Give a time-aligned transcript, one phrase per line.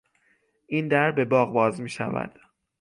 [0.67, 2.39] این در به باغ باز میشود.